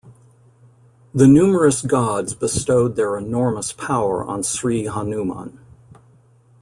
The 1.13 1.27
numerous 1.27 1.83
Gods 1.83 2.33
bestowed 2.33 2.95
their 2.95 3.19
enormous 3.19 3.71
power 3.71 4.23
on 4.25 4.41
Sree 4.41 4.85
Hanuman. 4.87 5.59